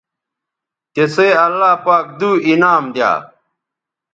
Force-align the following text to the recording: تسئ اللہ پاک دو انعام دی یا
تسئ 0.93 1.29
اللہ 1.45 1.73
پاک 1.85 2.05
دو 2.19 2.29
انعام 2.49 2.83
دی 2.93 2.99
یا 3.01 3.11